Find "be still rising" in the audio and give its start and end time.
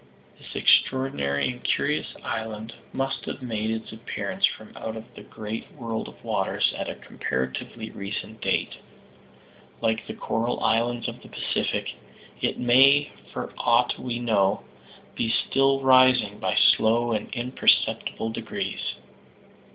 15.13-16.39